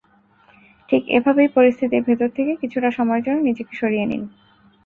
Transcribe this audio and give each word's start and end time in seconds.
ঠিক 0.89 1.03
এভাবেই 1.17 1.49
পরিস্থিতির 1.55 2.05
ভেতর 2.07 2.29
থেকে 2.37 2.53
কিছুটা 2.61 2.89
সময়ের 2.91 3.25
জন্য 3.25 3.39
নিজেকে 3.41 3.73
সরিয়ে 3.75 4.05
নিন। 4.05 4.23